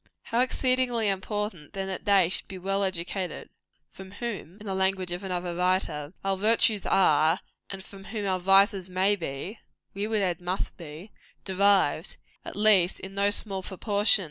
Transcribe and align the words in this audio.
How 0.23 0.39
exceedingly 0.39 1.09
important, 1.09 1.73
then, 1.73 1.87
that 1.89 2.05
they 2.05 2.27
should 2.27 2.47
be 2.47 2.57
well 2.57 2.83
educated, 2.83 3.49
"from 3.91 4.13
whom," 4.13 4.57
in 4.59 4.65
the 4.65 4.73
language 4.73 5.11
of 5.11 5.23
another 5.23 5.53
writer, 5.55 6.11
"our 6.23 6.35
virtues 6.35 6.87
are, 6.87 7.39
and 7.69 7.85
from 7.85 8.05
whom 8.05 8.25
our 8.25 8.39
vices 8.39 8.89
may 8.89 9.15
be" 9.15 9.59
we 9.93 10.07
would 10.07 10.23
add 10.23 10.41
must 10.41 10.75
be 10.75 11.11
"derived;" 11.45 12.17
at 12.43 12.55
least 12.55 12.99
in 12.99 13.13
no 13.13 13.29
small 13.29 13.61
proportion! 13.61 14.19